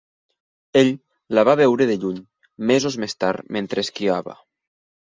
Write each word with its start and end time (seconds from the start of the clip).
Ell 0.81 0.89
la 1.39 1.43
va 1.51 1.55
veure 1.61 1.87
de 1.91 1.99
lluny 2.05 2.19
mesos 2.75 3.01
més 3.05 3.17
tard 3.23 3.55
mentre 3.59 3.89
esquiava. 3.89 4.39